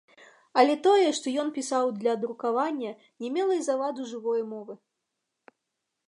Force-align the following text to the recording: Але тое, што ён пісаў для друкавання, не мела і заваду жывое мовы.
Але 0.59 0.75
тое, 0.85 1.09
што 1.17 1.27
ён 1.41 1.51
пісаў 1.57 1.91
для 1.99 2.13
друкавання, 2.23 2.91
не 3.25 3.29
мела 3.35 3.53
і 3.59 3.65
заваду 3.67 4.01
жывое 4.13 4.41
мовы. 4.55 4.73